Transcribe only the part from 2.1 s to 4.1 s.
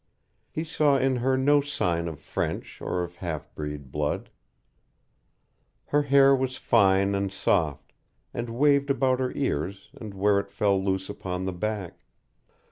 French or half breed